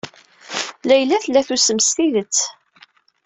Layla 0.87 1.17
tella 1.23 1.41
tusem 1.47 1.79
s 1.85 1.89
tidet. 1.95 2.35